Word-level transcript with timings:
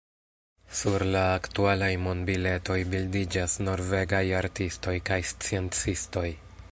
Sur 0.77 1.03
la 1.15 1.21
aktualaj 1.33 1.89
monbiletoj 2.05 2.79
bildiĝas 2.95 3.57
norvegaj 3.67 4.25
artistoj 4.41 4.97
kaj 5.11 5.23
sciencistoj. 5.33 6.29